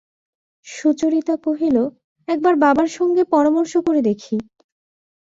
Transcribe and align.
সুচরিতা 0.67 1.35
কহিল, 1.45 1.77
একবার 2.27 2.53
বাবার 2.63 2.89
সঙ্গে 2.97 3.23
পরামর্শ 3.33 3.73
করে 3.87 4.01
দেখি। 4.09 4.35